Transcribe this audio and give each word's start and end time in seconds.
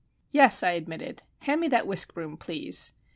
"Yes," 0.31 0.63
I 0.63 0.71
admitted. 0.71 1.21
"Hand 1.41 1.61
me 1.61 1.67
that 1.67 1.85
whisk 1.85 2.15
broom, 2.15 2.35
please. 2.35 2.91